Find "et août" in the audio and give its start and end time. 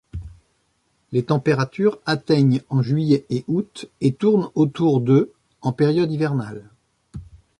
3.29-3.87